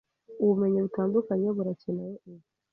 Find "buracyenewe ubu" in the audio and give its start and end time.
1.57-2.43